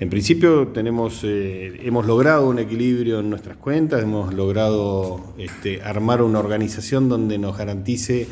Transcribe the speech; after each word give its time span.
En 0.00 0.08
principio 0.08 0.68
tenemos, 0.68 1.20
eh, 1.24 1.78
hemos 1.84 2.06
logrado 2.06 2.48
un 2.48 2.58
equilibrio 2.58 3.20
en 3.20 3.28
nuestras 3.28 3.58
cuentas, 3.58 4.02
hemos 4.02 4.32
logrado 4.32 5.34
este, 5.36 5.82
armar 5.82 6.22
una 6.22 6.38
organización 6.38 7.10
donde 7.10 7.36
nos 7.36 7.58
garantice 7.58 8.26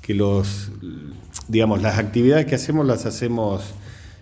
que 0.00 0.14
los, 0.14 0.72
digamos, 1.46 1.80
las 1.80 1.98
actividades 2.00 2.46
que 2.46 2.56
hacemos 2.56 2.84
las 2.84 3.06
hacemos 3.06 3.72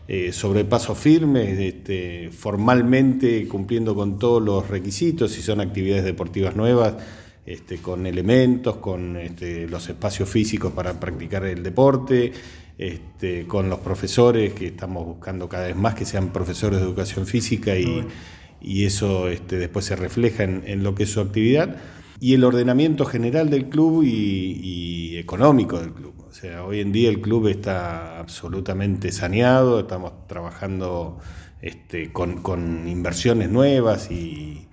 eh, 0.09 0.31
sobre 0.33 0.67
paso 0.67 0.95
firme, 0.95 1.67
este, 1.67 2.29
formalmente 2.33 3.49
cumpliendo 3.49 3.95
con 3.95 4.19
todos 4.19 4.43
los 4.43 4.69
requisitos, 4.69 5.33
si 5.33 5.41
son 5.41 5.63
actividades 5.63 6.05
deportivas 6.05 6.55
nuevas, 6.55 6.97
este, 7.47 7.79
con 7.79 8.07
elementos, 8.07 8.77
con 8.77 9.17
este, 9.17 9.67
los 9.67 9.89
espacios 9.89 10.29
físicos 10.29 10.73
para 10.75 11.01
practicar 11.01 11.47
el 11.47 11.63
deporte, 11.63 12.31
este, 12.81 13.47
con 13.47 13.69
los 13.69 13.81
profesores, 13.81 14.55
que 14.55 14.69
estamos 14.69 15.05
buscando 15.05 15.51
cada 15.51 15.67
vez 15.67 15.77
más 15.77 15.95
que 15.95 16.07
sean 16.07 16.31
profesores 16.33 16.81
de 16.81 16.87
educación 16.87 17.27
física 17.27 17.77
y, 17.77 18.07
eso 18.87 19.29
este, 19.29 19.59
después 19.59 19.85
se 19.85 19.97
refleja 19.97 20.45
en, 20.45 20.83
lo 20.83 20.95
que 20.95 21.03
es 21.03 21.11
su 21.11 21.21
actividad, 21.21 21.77
y 22.21 22.33
el 22.33 22.43
ordenamiento 22.43 23.05
general 23.05 23.51
del 23.51 23.69
club 23.69 24.03
y, 24.03 25.19
económico 25.19 25.79
del 25.79 25.93
club. 25.93 26.15
O 26.27 26.33
sea, 26.33 26.65
hoy 26.65 26.81
en 26.81 26.91
día 26.91 27.11
el 27.11 27.21
club 27.21 27.49
está 27.49 28.19
absolutamente 28.19 29.13
saneado, 29.13 29.81
estamos 29.81 30.27
trabajando 30.27 31.19
este, 31.61 32.11
con 32.13 32.89
inversiones 32.89 33.51
nuevas 33.51 34.11
y, 34.11 34.70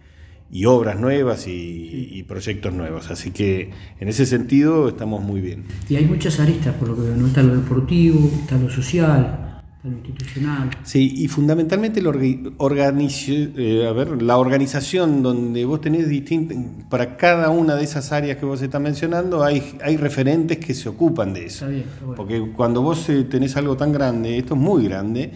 y 0.51 0.65
obras 0.65 0.99
nuevas 0.99 1.45
y, 1.47 2.23
proyectos 2.27 2.73
nuevos. 2.73 3.09
Así 3.09 3.31
que 3.31 3.71
en 3.99 4.09
ese 4.09 4.25
sentido 4.25 4.89
estamos 4.89 5.23
muy 5.23 5.39
bien. 5.39 5.63
Y 5.87 5.95
hay 5.95 6.05
muchas 6.05 6.39
aristas, 6.39 6.75
por 6.75 6.89
lo 6.89 6.95
que 6.95 7.03
veo, 7.03 7.15
¿no? 7.15 7.27
Está 7.27 7.41
lo 7.41 7.55
deportivo, 7.55 8.29
está 8.41 8.57
lo 8.57 8.69
social, 8.69 9.61
está 9.77 9.87
lo 9.87 9.95
institucional. 9.95 10.69
Sí, 10.83 11.13
y 11.15 11.27
fundamentalmente 11.29 12.01
eh, 12.01 13.87
a 13.87 13.93
ver, 13.93 14.21
la 14.21 14.37
organización 14.37 15.23
donde 15.23 15.63
vos 15.63 15.79
tenés 15.79 16.09
distintas, 16.09 16.57
para 16.89 17.15
cada 17.15 17.49
una 17.49 17.75
de 17.75 17.85
esas 17.85 18.11
áreas 18.11 18.37
que 18.37 18.45
vos 18.45 18.61
estás 18.61 18.81
mencionando, 18.81 19.43
hay, 19.43 19.77
hay 19.81 19.95
referentes 19.95 20.57
que 20.57 20.73
se 20.73 20.89
ocupan 20.89 21.33
de 21.33 21.45
eso. 21.45 21.65
Está 21.65 21.67
bien, 21.67 22.15
Porque 22.15 22.51
cuando 22.55 22.81
vos 22.81 23.07
eh, 23.07 23.23
tenés 23.23 23.55
algo 23.55 23.77
tan 23.77 23.93
grande, 23.93 24.37
esto 24.37 24.55
es 24.55 24.59
muy 24.59 24.83
grande, 24.83 25.31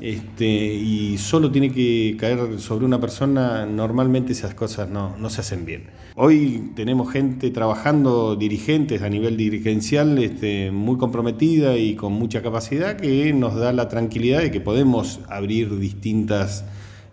este, 0.00 0.46
y 0.46 1.18
solo 1.18 1.50
tiene 1.50 1.72
que 1.72 2.16
caer 2.20 2.60
sobre 2.60 2.84
una 2.84 3.00
persona, 3.00 3.66
normalmente 3.66 4.32
esas 4.32 4.54
cosas 4.54 4.88
no, 4.88 5.30
se 5.30 5.40
hacen 5.40 5.64
bien. 5.66 5.84
Hoy 6.14 6.70
tenemos 6.76 7.10
gente 7.12 7.50
trabajando, 7.50 8.36
dirigentes 8.36 9.02
a 9.02 9.08
nivel 9.08 9.36
dirigencial, 9.36 10.18
este, 10.18 10.70
muy 10.70 10.98
comprometida 10.98 11.76
y 11.76 11.96
con 11.96 12.12
mucha 12.12 12.42
capacidad, 12.42 12.96
que 12.96 13.32
nos 13.32 13.56
da 13.56 13.72
la 13.72 13.88
tranquilidad 13.88 14.40
de 14.40 14.52
que 14.52 14.60
podemos 14.60 15.20
abrir 15.28 15.76
distintas 15.80 16.64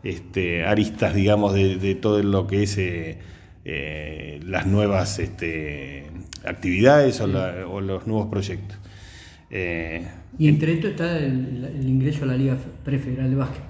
este, 0.03 0.66
aristas, 0.66 1.16
digamos, 1.16 1.53
de, 1.53 1.95
todo 1.95 2.22
lo 2.22 2.45
que 2.45 2.64
es 2.64 2.77
eh, 2.77 3.17
eh, 3.66 4.39
las 4.45 4.67
nuevas 4.67 5.20
actividades 6.45 7.20
o 7.20 7.27
los 7.81 8.05
nuevos 8.05 8.27
proyectos. 8.27 8.77
Eh, 9.58 10.06
y 10.38 10.50
entre 10.50 10.73
esto 10.73 10.89
está 10.89 11.17
el, 11.17 11.80
ingreso 11.88 12.25
a 12.25 12.28
la 12.28 12.36
Liga 12.36 12.58
Prefederal 12.84 13.30
de 13.30 13.36
Básquet. 13.38 13.61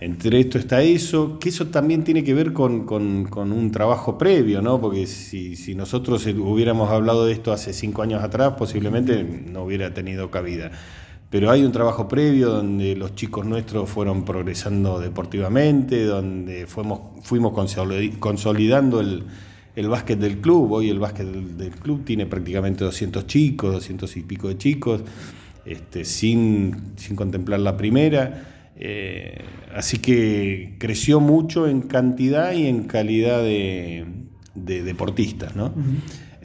Entre 0.00 0.40
esto 0.40 0.56
está 0.56 0.80
eso, 0.80 1.38
que 1.38 1.50
eso 1.50 1.66
también 1.66 2.04
tiene 2.04 2.24
que 2.24 2.32
ver 2.32 2.54
con, 2.54 2.86
un 2.90 3.70
trabajo 3.70 4.16
previo, 4.16 4.62
¿no? 4.62 4.80
Porque 4.80 5.06
si, 5.06 5.74
nosotros 5.74 6.26
hubiéramos 6.26 6.90
hablado 6.90 7.26
de 7.26 7.34
esto 7.34 7.52
hace 7.52 7.74
cinco 7.74 8.00
años 8.00 8.22
atrás, 8.22 8.54
posiblemente 8.56 9.24
no 9.24 9.64
hubiera 9.64 9.92
tenido 9.92 10.30
cabida. 10.30 10.70
Pero 11.28 11.50
hay 11.50 11.64
un 11.64 11.72
trabajo 11.72 12.08
previo 12.08 12.48
donde 12.48 12.96
los 12.96 13.14
chicos 13.14 13.44
nuestros 13.44 13.90
fueron 13.90 14.24
progresando 14.24 15.00
deportivamente, 15.00 16.04
donde 16.04 16.66
fuimos, 16.66 17.00
fuimos 17.22 17.52
consolidando 17.52 19.00
el, 19.00 19.24
el 19.76 19.88
básquet 19.88 20.18
del 20.18 20.38
club. 20.38 20.72
Hoy 20.72 20.90
el 20.90 20.98
básquet 20.98 21.26
del, 21.26 21.70
club 21.70 22.04
tiene 22.04 22.26
prácticamente 22.26 22.82
200 22.82 23.26
chicos, 23.26 23.74
200 23.74 24.16
y 24.16 24.22
pico 24.22 24.48
de 24.48 24.58
chicos, 24.58 25.02
este, 25.64 26.04
sin, 26.04 26.94
contemplar 27.14 27.60
la 27.60 27.76
primera. 27.76 28.72
Eh, 28.78 29.42
así 29.74 29.98
que 29.98 30.76
creció 30.78 31.20
mucho 31.20 31.68
en 31.68 31.82
cantidad 31.82 32.52
y 32.52 32.66
en 32.66 32.84
calidad 32.84 33.42
de, 33.42 34.06
deportistas. 34.54 35.52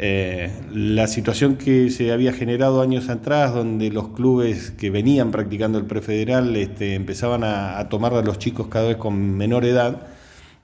Eh, 0.04 0.50
la 0.74 1.08
situación 1.08 1.58
que 1.58 1.90
se 1.90 2.12
había 2.12 2.34
generado 2.34 2.82
años 2.82 3.10
atrás, 3.10 3.54
donde 3.54 3.92
los 3.92 4.10
clubes 4.10 4.72
que 4.72 4.90
venían 4.90 5.32
practicando 5.32 5.78
el 5.78 5.86
prefederal 5.86 6.56
este, 6.56 6.96
empezaban 6.96 7.44
a, 7.44 7.78
a 7.78 7.88
tomar 7.88 8.14
a 8.14 8.22
los 8.24 8.40
chicos 8.40 8.68
cada 8.68 8.88
vez 8.88 8.98
con 8.98 9.38
menor 9.38 9.64
edad, 9.64 10.08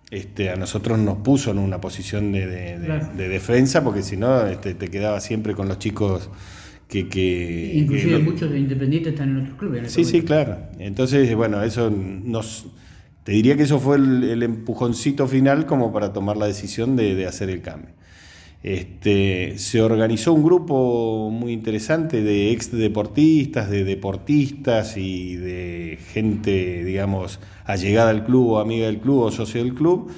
este, 0.10 0.50
a 0.50 0.56
nosotros 0.56 0.98
nos 1.00 1.18
puso 1.18 1.52
en 1.52 1.60
una 1.60 1.82
posición 1.82 2.32
de, 2.32 2.78
defensa, 3.16 3.84
porque 3.84 4.04
si 4.04 4.18
no 4.18 4.46
este, 4.48 4.74
te 4.74 4.88
quedaba 4.90 5.20
siempre 5.20 5.54
con 5.54 5.68
los 5.68 5.80
chicos 5.80 6.30
que... 6.88 7.10
que 7.10 7.74
Inclusive 7.76 8.20
muchos 8.20 8.52
de 8.52 8.60
independientes 8.60 9.14
están 9.14 9.30
en 9.30 9.42
otros 9.42 9.58
clubes. 9.58 9.92
sí, 9.92 10.06
sí, 10.06 10.22
claro. 10.22 10.58
Entonces, 10.80 11.34
bueno, 11.36 11.62
eso 11.64 11.90
nos... 11.90 12.68
Te 13.24 13.34
diría 13.34 13.58
que 13.58 13.64
eso 13.64 13.82
fue 13.82 13.98
el, 13.98 14.42
empujoncito 14.42 15.28
final 15.28 15.66
como 15.66 15.92
para 15.92 16.14
tomar 16.14 16.38
la 16.38 16.48
decisión 16.48 16.96
de 16.96 17.26
hacer 17.26 17.50
el 17.50 17.62
cambio. 17.62 17.97
Este, 18.68 19.58
se 19.60 19.82
organizó 19.82 20.34
un 20.34 20.44
grupo 20.44 21.30
muy 21.32 21.54
interesante 21.54 22.22
de 22.22 22.52
ex 22.52 22.70
deportistas, 22.70 23.70
de 23.70 23.86
deportistas 23.86 24.98
y 24.98 25.38
de 25.38 25.98
gente, 26.12 26.84
digamos, 26.84 27.40
allegada 27.64 28.10
al 28.10 28.26
club 28.26 28.50
o 28.50 28.60
amiga 28.60 28.88
del 28.88 29.00
club 29.00 29.22
o 29.22 29.32
socio 29.32 29.64
del 29.64 29.74
club, 29.74 30.12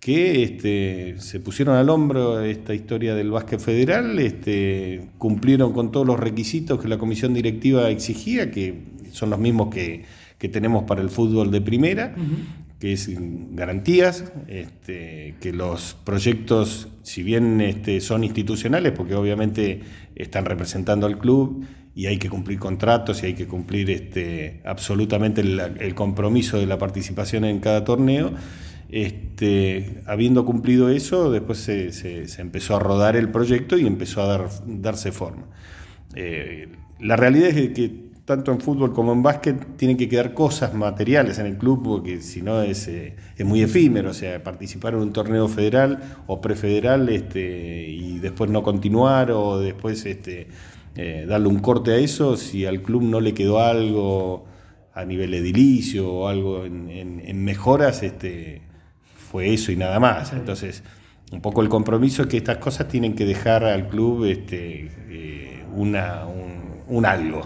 que 0.00 0.42
este, 0.42 1.16
se 1.18 1.40
pusieron 1.40 1.76
al 1.76 1.90
hombro 1.90 2.40
esta 2.40 2.72
historia 2.72 3.14
del 3.14 3.32
básquet 3.32 3.60
federal, 3.60 4.18
este, 4.18 5.08
cumplieron 5.18 5.74
con 5.74 5.92
todos 5.92 6.06
los 6.06 6.18
requisitos 6.18 6.80
que 6.80 6.88
la 6.88 6.96
comisión 6.96 7.34
directiva 7.34 7.90
exigía, 7.90 8.50
que 8.50 8.80
son 9.12 9.28
los 9.28 9.38
mismos 9.38 9.68
que, 9.68 10.06
tenemos 10.50 10.84
para 10.84 11.02
el 11.02 11.10
fútbol 11.10 11.50
de 11.50 11.60
primera 11.60 12.14
que 12.80 12.94
es 12.94 13.10
garantías, 13.54 14.32
este, 14.48 15.34
que 15.40 15.52
los 15.52 15.94
proyectos, 16.02 16.88
si 17.02 17.22
bien 17.22 17.60
este, 17.60 18.00
son 18.00 18.24
institucionales, 18.24 18.92
porque 18.92 19.14
obviamente 19.14 19.82
están 20.16 20.46
representando 20.46 21.06
al 21.06 21.18
club 21.18 21.66
y 21.94 22.06
hay 22.06 22.16
que 22.16 22.30
cumplir 22.30 22.58
contratos 22.58 23.22
y 23.22 23.26
hay 23.26 23.34
que 23.34 23.46
cumplir 23.46 23.90
este, 23.90 24.62
absolutamente 24.64 25.42
el, 25.42 25.94
compromiso 25.94 26.58
de 26.58 26.66
la 26.66 26.78
participación 26.78 27.44
en 27.44 27.60
cada 27.60 27.84
torneo, 27.84 28.32
este, 28.88 30.02
habiendo 30.06 30.46
cumplido 30.46 30.88
eso, 30.88 31.30
después 31.30 31.58
se, 31.58 32.24
empezó 32.40 32.76
a 32.76 32.78
rodar 32.78 33.14
el 33.14 33.28
proyecto 33.28 33.76
y 33.76 33.86
empezó 33.86 34.22
a 34.22 34.26
dar, 34.26 34.48
darse 34.66 35.12
forma. 35.12 35.48
Eh, 36.14 36.68
la 36.98 37.16
realidad 37.16 37.50
es 37.50 37.70
que 37.70 38.09
tanto 38.30 38.52
en 38.52 38.60
fútbol 38.60 38.92
como 38.92 39.12
en 39.12 39.24
básquet, 39.24 39.76
tienen 39.76 39.96
que 39.96 40.08
quedar 40.08 40.34
cosas 40.34 40.72
materiales 40.72 41.40
en 41.40 41.46
el 41.46 41.58
club, 41.58 41.82
porque 41.82 42.20
si 42.20 42.42
no 42.42 42.62
es, 42.62 42.86
eh, 42.86 43.16
es 43.36 43.44
muy 43.44 43.60
efímero, 43.60 44.10
o 44.10 44.14
sea, 44.14 44.40
participar 44.40 44.94
en 44.94 45.00
un 45.00 45.12
torneo 45.12 45.48
federal 45.48 45.98
o 46.28 46.40
prefederal 46.40 47.08
este, 47.08 47.88
y 47.88 48.20
después 48.20 48.48
no 48.48 48.62
continuar 48.62 49.32
o 49.32 49.58
después 49.58 50.06
este, 50.06 50.46
eh, 50.94 51.26
darle 51.28 51.48
un 51.48 51.58
corte 51.58 51.90
a 51.90 51.96
eso, 51.96 52.36
si 52.36 52.66
al 52.66 52.82
club 52.82 53.02
no 53.02 53.20
le 53.20 53.34
quedó 53.34 53.58
algo 53.58 54.44
a 54.94 55.04
nivel 55.04 55.34
edilicio 55.34 56.08
o 56.08 56.28
algo 56.28 56.64
en, 56.64 57.44
mejoras, 57.44 58.04
este, 58.04 58.62
fue 59.32 59.52
eso 59.52 59.72
y 59.72 59.76
nada 59.76 59.98
más. 59.98 60.32
Entonces, 60.32 60.84
un 61.32 61.40
poco 61.40 61.62
el 61.62 61.68
compromiso 61.68 62.22
es 62.22 62.28
que 62.28 62.36
estas 62.36 62.58
cosas 62.58 62.86
tienen 62.86 63.16
que 63.16 63.24
dejar 63.24 63.64
al 63.64 63.88
club 63.88 64.24
este, 64.26 64.88
eh, 65.08 65.64
una, 65.74 66.26
un 66.86 67.04
algo. 67.06 67.42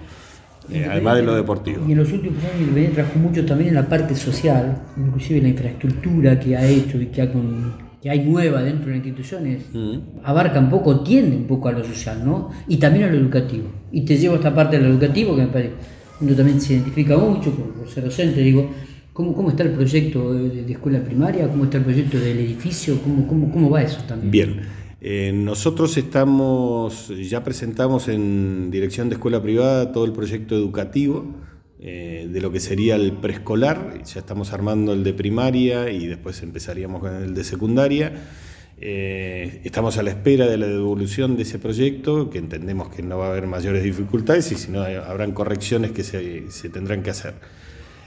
Eh, 0.71 0.87
además 0.91 1.17
de 1.17 1.23
lo 1.23 1.35
deportivo. 1.35 1.85
Y 1.87 1.93
en 1.93 1.99
los 1.99 2.13
últimos 2.13 2.43
años 2.43 2.61
Independiente 2.61 2.95
trabajó 2.95 3.19
mucho 3.19 3.45
también 3.45 3.69
en 3.69 3.75
la 3.75 3.89
parte 3.89 4.15
social, 4.15 4.83
inclusive 4.97 5.43
la 5.43 5.49
infraestructura 5.49 6.41
que 6.41 6.57
ha 6.57 6.67
hecho 6.67 7.01
y 7.01 7.07
que, 7.07 7.23
ha 7.23 7.29
que 8.01 8.11
hay 8.11 8.21
nueva 8.21 8.63
dentro 8.63 8.87
de 8.87 8.99
las 8.99 9.07
instituciones, 9.07 9.65
mm. 9.73 9.99
abarca 10.23 10.59
un 10.61 10.71
poco, 10.71 11.01
tiende 11.01 11.37
un 11.37 11.47
poco 11.47 11.69
a 11.69 11.73
lo 11.73 11.85
social, 11.85 12.25
¿no? 12.25 12.51
Y 12.67 12.79
también 12.79 13.05
a 13.05 13.11
lo 13.11 13.19
educativo. 13.19 13.69
Y 13.93 14.03
te 14.03 14.17
llevo 14.17 14.35
a 14.35 14.37
esta 14.39 14.55
parte 14.55 14.79
de 14.79 14.85
lo 14.85 14.91
educativo 14.91 15.37
que 15.37 15.43
me 15.43 15.49
parece, 15.49 15.75
uno 16.21 16.35
también 16.35 16.61
se 16.61 16.75
identifica 16.75 17.17
mucho 17.19 17.51
por, 17.51 17.89
ser 17.89 18.05
docente, 18.05 18.41
digo, 18.41 18.71
¿cómo, 19.13 19.35
¿cómo, 19.35 19.51
está 19.51 19.65
el 19.65 19.71
proyecto 19.71 20.33
de, 20.33 20.73
escuela 20.73 21.01
primaria? 21.01 21.49
¿Cómo 21.49 21.65
está 21.65 21.79
el 21.79 21.85
proyecto 21.85 22.19
del 22.19 22.39
edificio? 22.39 23.01
¿Cómo, 23.03 23.27
cómo, 23.27 23.51
cómo 23.51 23.71
va 23.71 23.83
eso 23.83 24.03
también? 24.05 24.31
Bien. 24.31 24.84
Eh, 25.07 25.33
nosotros 25.35 25.99
estamos, 25.99 27.09
ya 27.09 27.45
presentamos 27.45 28.09
en 28.09 28.71
Dirección 28.71 29.11
de 29.11 29.17
Escuela 29.17 29.43
Privada 29.43 29.93
todo 29.93 30.07
el 30.07 30.13
proyecto 30.13 30.55
educativo 30.55 31.27
eh, 31.79 32.27
de 32.33 32.41
lo 32.41 32.51
que 32.51 32.59
sería 32.59 32.95
el 32.97 33.13
preescolar, 33.13 34.03
ya 34.03 34.21
estamos 34.21 34.55
armando 34.55 34.95
el 34.95 35.05
de 35.05 35.13
primaria 35.13 35.91
y 35.91 36.07
después 36.07 36.43
empezaríamos 36.43 37.03
con 37.03 37.15
el 37.17 37.35
de 37.35 37.45
secundaria. 37.45 38.15
Eh, 38.81 39.61
estamos 39.65 39.99
a 39.99 40.03
la 40.03 40.09
espera 40.09 40.47
de 40.47 40.57
la 40.57 40.69
devolución 40.69 41.37
de 41.37 41.43
ese 41.43 41.59
proyecto, 41.59 42.31
que 42.31 42.39
entendemos 42.39 42.89
que 42.89 43.03
no 43.03 43.19
va 43.19 43.27
a 43.27 43.31
haber 43.31 43.47
mayores 43.47 43.83
dificultades 43.83 44.51
y 44.53 44.55
si 44.55 44.71
no 44.71 44.81
habrán 44.81 45.33
correcciones 45.33 45.91
que 45.93 46.03
se 46.03 46.69
tendrán 46.71 47.03
que 47.03 47.11
hacer. 47.11 47.35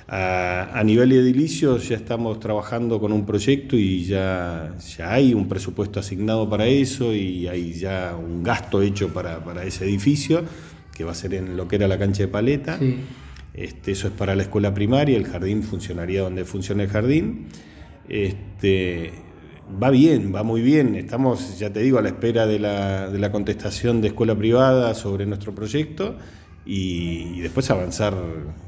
A, 0.09 0.81
nivel 0.85 1.11
edilicio 1.11 1.77
ya 1.79 1.97
estamos 1.97 2.39
trabajando 2.39 2.97
con 2.97 3.11
un 3.11 3.25
proyecto 3.25 3.75
y 3.75 4.05
ya, 4.05 4.73
ya 4.97 5.11
hay 5.11 5.33
un 5.33 5.49
presupuesto 5.49 5.99
asignado 5.99 6.49
para 6.49 6.65
eso 6.65 7.13
y 7.13 7.45
hay 7.49 7.73
ya 7.73 8.15
un 8.15 8.41
gasto 8.41 8.81
hecho 8.81 9.09
para, 9.13 9.63
ese 9.65 9.83
edificio, 9.83 10.45
que 10.95 11.03
va 11.03 11.11
a 11.11 11.15
ser 11.15 11.33
en 11.33 11.57
lo 11.57 11.67
que 11.67 11.75
era 11.75 11.89
la 11.89 11.99
cancha 11.99 12.23
de 12.23 12.29
paleta. 12.29 12.79
Este, 13.53 13.91
eso 13.91 14.07
es 14.07 14.13
para 14.13 14.33
la 14.33 14.43
escuela 14.43 14.73
primaria, 14.73 15.17
el 15.17 15.25
jardín 15.25 15.61
funcionaría 15.61 16.21
donde 16.21 16.45
funciona 16.45 16.83
el 16.83 16.89
jardín. 16.89 17.47
Este, 18.07 19.11
va 19.83 19.89
bien, 19.89 20.33
va 20.33 20.43
muy 20.43 20.61
bien. 20.61 20.95
Estamos, 20.95 21.59
ya 21.59 21.73
te 21.73 21.81
digo, 21.81 21.99
a 21.99 22.01
la 22.01 22.09
espera 22.09 22.47
de 22.47 22.59
la, 22.59 23.09
de 23.09 23.19
la 23.19 23.29
contestación 23.33 23.99
de 23.99 24.07
escuela 24.07 24.37
privada 24.37 24.93
sobre 24.93 25.25
nuestro 25.25 25.53
proyecto 25.53 26.15
y, 26.67 27.39
después 27.39 27.69
avanzar, 27.71 28.13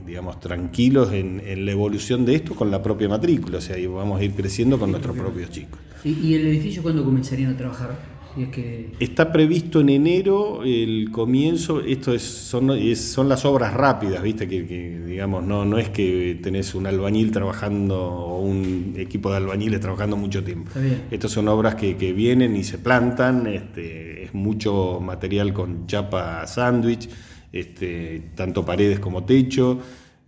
digamos, 0.05 0.39
tranquilos 0.39 1.11
en, 1.11 1.65
la 1.65 1.71
evolución 1.71 2.25
de 2.25 2.35
esto 2.35 2.55
con 2.55 2.71
la 2.71 2.81
propia 2.81 3.09
matrícula, 3.09 3.57
o 3.57 3.61
sea, 3.61 3.77
y 3.77 3.85
vamos 3.87 4.19
a 4.19 4.23
ir 4.23 4.33
creciendo 4.33 4.79
con 4.79 4.91
nuestros 4.91 5.17
propios 5.17 5.49
chicos. 5.49 5.79
¿Y 6.03 6.33
el 6.33 6.47
edificio 6.47 6.81
cuándo 6.81 7.03
comenzarían 7.03 7.53
a 7.53 7.57
trabajar? 7.57 8.19
que... 8.51 8.91
Está 8.99 9.31
previsto 9.31 9.81
en 9.81 9.89
enero 9.89 10.63
el 10.63 11.09
comienzo, 11.11 11.81
esto 11.81 12.13
es, 12.13 12.21
son, 12.21 12.71
son 12.95 13.27
las 13.27 13.43
obras 13.43 13.73
rápidas, 13.73 14.23
viste, 14.23 14.47
que, 14.47 14.61
digamos, 15.05 15.43
no, 15.43 15.65
no 15.65 15.77
es 15.77 15.89
que 15.89 16.39
tenés 16.41 16.75
un 16.75 16.87
albañil 16.87 17.31
trabajando 17.31 17.99
o 18.01 18.41
un 18.41 18.93
equipo 18.97 19.29
de 19.31 19.37
albañiles 19.37 19.79
trabajando 19.79 20.15
mucho 20.15 20.43
tiempo. 20.43 20.71
Estas 21.11 21.31
son 21.31 21.47
obras 21.47 21.75
que, 21.75 21.97
que, 21.97 22.13
vienen 22.13 22.55
y 22.55 22.63
se 22.63 22.77
plantan, 22.77 23.47
este, 23.47 24.23
es 24.23 24.33
mucho 24.33 24.99
material 25.01 25.53
con 25.53 25.87
chapa 25.87 26.45
sándwich 26.47 27.09
este, 27.51 28.31
tanto 28.35 28.65
paredes 28.65 28.99
como 28.99 29.23
techo. 29.23 29.79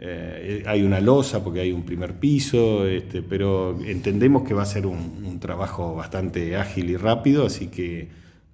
Eh, 0.04 0.64
hay 0.66 0.82
una 0.82 1.00
losa 1.00 1.44
porque 1.44 1.60
hay 1.60 1.72
un 1.72 1.84
primer 1.84 2.16
piso, 2.16 2.88
este, 2.88 3.22
pero 3.22 3.80
entendemos 3.86 4.42
que 4.48 4.56
va 4.56 4.64
a 4.64 4.66
ser 4.66 4.88
un, 4.88 5.40
trabajo 5.40 5.96
bastante 5.96 6.56
ágil 6.56 6.92
y 6.92 6.98
rápido, 6.98 7.48
así 7.48 7.68
que 7.68 8.10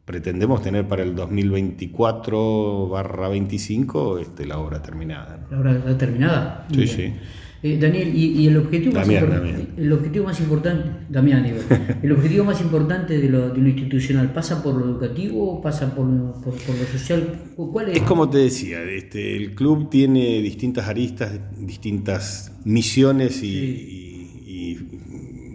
pretendemos 0.06 0.62
tener 0.62 0.88
para 0.88 1.04
el 1.04 1.16
2024 1.16 2.88
barra 2.88 3.28
25 3.28 4.19
este, 4.19 4.46
la 4.46 4.58
obra 4.58 4.81
terminada. 4.81 5.46
¿La 5.52 5.60
obra 5.60 5.98
terminada? 5.98 6.66
sí, 6.74 6.88
sí. 6.88 7.14
Eh, 7.63 7.77
Daniel, 7.80 8.15
y, 8.15 8.48
el 8.48 8.57
objetivo 8.57 8.94
más 8.94 9.09
importante, 9.09 9.68
el 9.77 9.92
objetivo 9.92 10.25
más 10.25 10.39
importante, 10.39 10.89
Damián, 11.09 11.45
el 12.04 12.12
objetivo 12.12 12.45
más 12.45 12.62
importante 12.62 13.18
de 13.18 13.30
lo, 13.30 13.56
institucional, 13.56 14.31
¿pasa 14.31 14.62
por 14.62 14.75
lo 14.75 14.86
educativo, 14.86 15.59
pasa 15.59 15.95
por, 15.95 16.06
por, 16.42 16.54
lo 16.54 16.86
social? 16.92 17.42
¿Cuál 17.56 17.89
es? 17.89 17.98
es 17.98 18.04
como 18.04 18.30
te 18.30 18.38
decía, 18.38 18.83
este, 18.83 19.36
el 19.36 19.56
club 19.56 19.89
tiene 19.89 20.39
distintas 20.42 20.88
aristas, 20.88 21.31
distintas 21.57 22.51
misiones 22.63 23.42
y, 23.44 24.04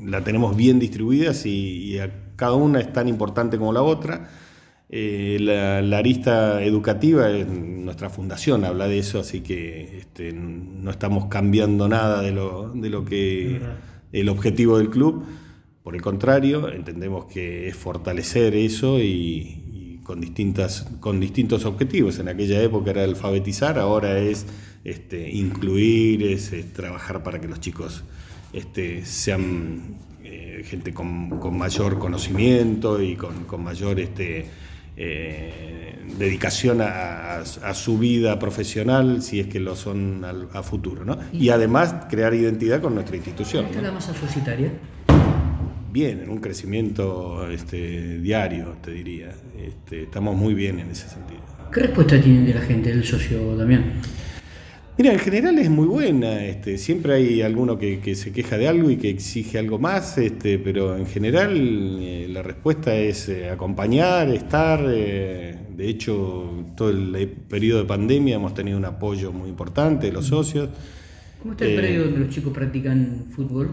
la 0.04 0.22
tenemos 0.24 0.56
bien 0.56 0.80
distribuidas 0.80 1.46
y, 1.46 1.94
y 1.94 1.98
cada 2.34 2.54
una 2.54 2.80
es 2.80 2.92
tan 2.92 3.06
importante 3.08 3.56
como 3.56 3.72
la 3.72 3.82
otra 3.82 4.28
eh, 4.94 5.38
la, 5.40 5.96
arista 5.96 6.62
educativa 6.62 7.30
es 7.30 7.48
nuestra 7.48 8.10
fundación, 8.10 8.66
habla 8.66 8.88
de 8.88 8.98
eso, 8.98 9.20
así 9.20 9.40
que 9.40 9.96
este, 9.96 10.34
no 10.34 10.90
estamos 10.90 11.28
cambiando 11.30 11.88
nada 11.88 12.20
de 12.20 12.30
lo, 12.30 12.68
de 12.74 12.90
lo 12.90 13.02
que 13.02 13.58
el 14.12 14.28
objetivo 14.28 14.76
del 14.76 14.90
club. 14.90 15.24
Por 15.82 15.94
el 15.94 16.02
contrario, 16.02 16.70
entendemos 16.70 17.24
que 17.24 17.68
es 17.68 17.74
fortalecer 17.74 18.54
eso 18.54 19.00
y, 19.00 19.98
con, 20.04 20.20
distintas, 20.20 20.86
con 21.00 21.20
distintos 21.20 21.64
objetivos. 21.64 22.18
En 22.18 22.28
aquella 22.28 22.60
época 22.60 22.90
era 22.90 23.04
alfabetizar, 23.04 23.78
ahora 23.78 24.18
es 24.18 24.44
este, 24.84 25.30
incluir, 25.30 26.22
es, 26.22 26.52
trabajar 26.74 27.22
para 27.22 27.40
que 27.40 27.48
los 27.48 27.60
chicos 27.60 28.04
este, 28.52 29.06
sean 29.06 29.96
eh, 30.22 30.62
gente 30.66 30.92
con, 30.92 31.56
mayor 31.56 31.98
conocimiento 31.98 33.00
y 33.00 33.16
con, 33.16 33.44
con 33.44 33.64
mayor 33.64 33.98
este, 33.98 34.50
eh, 34.96 35.98
dedicación 36.18 36.80
a, 36.80 37.42
su 37.74 37.98
vida 37.98 38.38
profesional, 38.38 39.22
si 39.22 39.40
es 39.40 39.46
que 39.46 39.60
lo 39.60 39.74
son 39.76 40.24
a 40.52 40.62
futuro. 40.62 41.04
¿no? 41.04 41.18
Y, 41.32 41.48
además 41.48 41.94
crear 42.08 42.34
identidad 42.34 42.80
con 42.80 42.94
nuestra 42.94 43.16
institución. 43.16 43.66
¿Está 43.66 43.82
la 43.82 43.92
masa 43.92 44.14
societaria? 44.14 44.70
Bien, 45.90 46.20
en 46.20 46.30
un 46.30 46.38
crecimiento 46.38 47.50
este, 47.50 48.18
diario, 48.18 48.76
te 48.82 48.92
diría. 48.92 49.30
Este, 49.58 50.04
estamos 50.04 50.36
muy 50.36 50.54
bien 50.54 50.78
en 50.78 50.90
ese 50.90 51.08
sentido. 51.08 51.40
¿Qué 51.70 51.80
respuesta 51.80 52.20
tienen 52.20 52.46
de 52.46 52.54
la 52.54 52.60
gente, 52.60 52.90
del 52.90 53.04
socio 53.04 53.56
Damián? 53.56 54.00
Mira, 54.98 55.10
en 55.14 55.18
general 55.18 55.58
es 55.58 55.70
muy 55.70 55.86
buena, 55.86 56.44
este, 56.44 56.76
siempre 56.76 57.14
hay 57.14 57.40
alguno 57.40 57.78
que, 57.78 58.14
se 58.14 58.30
queja 58.30 58.58
de 58.58 58.68
algo 58.68 58.90
y 58.90 58.96
que 58.96 59.08
exige 59.08 59.58
algo 59.58 59.78
más, 59.78 60.18
este, 60.18 60.58
pero 60.58 60.98
en 60.98 61.06
general 61.06 61.98
eh, 61.98 62.26
la 62.28 62.42
respuesta 62.42 62.94
es 62.94 63.30
eh, 63.30 63.48
acompañar, 63.48 64.28
estar, 64.28 64.84
eh, 64.86 65.56
de 65.74 65.88
hecho 65.88 66.66
todo 66.76 66.90
el 66.90 67.26
periodo 67.48 67.80
de 67.80 67.86
pandemia 67.86 68.36
hemos 68.36 68.52
tenido 68.52 68.76
un 68.76 68.84
apoyo 68.84 69.32
muy 69.32 69.48
importante 69.48 70.08
de 70.08 70.12
los 70.12 70.26
socios. 70.26 70.68
¿Cómo 71.40 71.52
está 71.52 71.64
el 71.64 71.74
periodo 71.74 72.04
donde 72.04 72.20
los 72.20 72.28
chicos 72.28 72.52
practican 72.52 73.28
fútbol? 73.30 73.70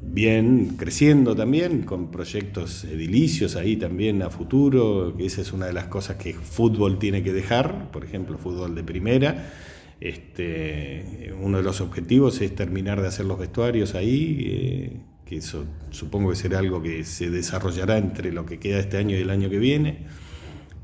Bien, 0.00 0.76
creciendo 0.78 1.36
también, 1.36 1.82
con 1.82 2.10
proyectos 2.10 2.84
edilicios 2.84 3.54
ahí 3.54 3.76
también 3.76 4.22
a 4.22 4.30
futuro, 4.30 5.14
que 5.14 5.26
esa 5.26 5.42
es 5.42 5.52
una 5.52 5.66
de 5.66 5.74
las 5.74 5.88
cosas 5.88 6.16
que 6.16 6.32
fútbol 6.32 6.98
tiene 6.98 7.22
que 7.22 7.34
dejar, 7.34 7.90
por 7.90 8.02
ejemplo, 8.02 8.38
fútbol 8.38 8.74
de 8.74 8.82
primera 8.82 9.52
este, 10.00 11.34
uno 11.40 11.58
de 11.58 11.62
los 11.64 11.80
objetivos 11.80 12.40
es 12.40 12.54
terminar 12.54 13.00
de 13.00 13.08
hacer 13.08 13.26
los 13.26 13.38
vestuarios 13.38 13.94
ahí, 13.94 14.44
eh, 14.46 15.00
que 15.24 15.36
eso 15.38 15.64
supongo 15.90 16.30
que 16.30 16.36
será 16.36 16.60
algo 16.60 16.82
que 16.82 17.04
se 17.04 17.30
desarrollará 17.30 17.98
entre 17.98 18.32
lo 18.32 18.46
que 18.46 18.58
queda 18.58 18.78
este 18.78 18.96
año 18.96 19.16
y 19.16 19.20
el 19.20 19.30
año 19.30 19.50
que 19.50 19.58
viene. 19.58 20.06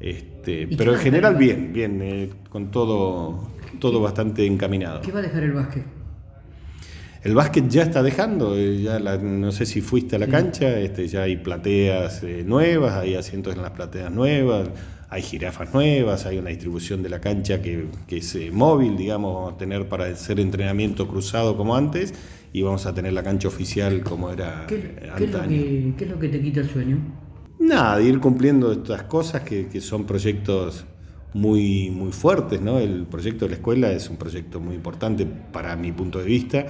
Este, 0.01 0.69
pero 0.77 0.95
en 0.95 0.99
general 0.99 1.37
bien, 1.37 1.73
bien, 1.73 2.03
eh, 2.03 2.31
con 2.51 2.71
todo, 2.71 3.51
todo 3.79 4.01
bastante 4.01 4.45
encaminado. 4.45 5.01
¿Qué 5.01 5.13
va 5.13 5.21
a 5.21 5.23
dejar 5.23 5.45
el 5.45 5.53
básquet? 5.53 5.85
El 7.23 7.35
básquet 7.35 7.69
ya 7.69 7.85
está 7.85 8.03
dejando, 8.03 8.55
eh, 8.55 8.83
ya 8.83 8.99
no 8.99 9.51
sé 9.51 9.65
si 9.65 9.81
fuiste 9.81 10.17
a 10.17 10.19
la 10.19 10.27
cancha, 10.27 10.79
este, 10.79 11.09
ya 11.09 11.23
hay 11.23 11.37
plateas 11.37 12.23
nuevas, 12.45 12.95
hay 12.95 13.15
asientos 13.15 13.55
en 13.55 13.63
las 13.63 13.71
plateas 13.71 14.13
nuevas, 14.13 14.69
hay 15.15 15.23
jirafas 15.23 15.73
nuevas, 15.73 16.27
hay 16.27 16.39
una 16.39 16.51
distribución 16.51 17.01
de 17.01 17.09
la 17.09 17.21
cancha 17.21 17.63
que, 17.63 17.87
es 18.09 18.35
eh, 18.35 18.51
móvil, 18.51 18.97
digamos, 18.97 19.33
vamos 19.33 19.55
a 19.55 19.57
tener 19.57 19.89
para 19.89 20.07
hacer 20.07 20.41
entrenamiento 20.41 21.07
cruzado 21.07 21.57
como 21.57 21.77
antes 21.77 22.13
y 22.53 22.63
vamos 22.63 22.85
a 22.85 22.95
tener 22.95 23.13
la 23.13 23.23
cancha 23.23 23.47
oficial 23.47 24.03
como 24.03 24.33
era 24.33 24.67
¿Qué, 24.67 25.09
antaño. 25.15 25.95
¿qué, 25.97 26.05
es 26.05 26.11
lo 26.11 26.19
que, 26.19 26.29
te 26.29 26.41
quita 26.41 26.63
el 26.63 26.69
sueño? 26.69 26.99
Nada, 27.61 28.03
ir 28.03 28.19
cumpliendo 28.19 28.73
estas 28.73 29.05
cosas 29.05 29.43
que, 29.43 29.81
son 29.81 30.05
proyectos 30.05 30.85
muy, 31.33 31.91
muy 31.91 32.11
fuertes, 32.11 32.61
¿no? 32.61 32.81
El 32.81 33.07
proyecto 33.07 33.45
de 33.45 33.51
la 33.51 33.57
escuela 33.59 33.93
es 33.93 34.11
un 34.11 34.17
proyecto 34.17 34.59
muy 34.59 34.75
importante 34.75 35.25
para 35.27 35.77
mi 35.77 35.93
punto 35.93 36.19
de 36.19 36.25
vista. 36.25 36.67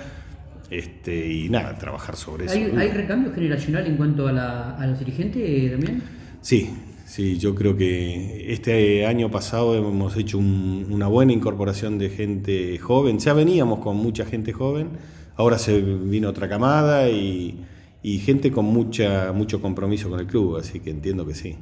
Este, 0.68 1.32
y 1.32 1.48
nada, 1.48 1.78
trabajar 1.78 2.16
sobre 2.16 2.44
eso. 2.44 2.56
¿Hay, 2.76 2.90
recambio 2.90 3.32
generacional 3.32 3.86
en 3.86 3.96
cuanto 3.96 4.28
a, 4.28 4.32
la, 4.32 4.76
a 4.76 4.86
los 4.86 4.98
dirigentes 4.98 5.70
también? 5.70 6.02
Sí, 6.42 6.70
Sí, 7.04 7.38
yo 7.38 7.54
creo 7.54 7.76
que 7.76 8.52
este 8.52 9.06
año 9.06 9.30
pasado 9.30 9.76
hemos 9.76 10.16
hecho 10.16 10.38
una 10.38 11.06
buena 11.06 11.32
incorporación 11.32 11.98
de 11.98 12.08
gente 12.10 12.78
joven. 12.78 13.18
Ya 13.18 13.34
veníamos 13.34 13.80
con 13.80 13.96
mucha 13.96 14.24
gente 14.24 14.52
joven, 14.52 14.88
ahora 15.36 15.58
se 15.58 15.80
vino 15.82 16.30
otra 16.30 16.48
camada 16.48 17.10
y, 17.10 17.66
y 18.02 18.18
gente 18.18 18.50
con 18.50 18.64
mucha, 18.64 19.32
mucho 19.32 19.60
compromiso 19.60 20.08
con 20.10 20.20
el 20.20 20.26
club, 20.26 20.56
así 20.56 20.80
que 20.80 20.90
entiendo 20.90 21.26
que 21.26 21.34
sí. 21.34 21.56